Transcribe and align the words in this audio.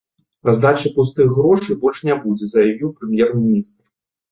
Раздачы 0.47 0.89
пустых 0.95 1.27
грошай 1.35 1.77
больш 1.85 2.01
не 2.09 2.15
будзе, 2.25 2.51
заявіў 2.55 2.89
прэм'ер-міністр. 2.99 3.79